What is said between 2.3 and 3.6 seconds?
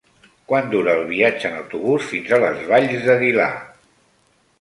a les Valls d'Aguilar?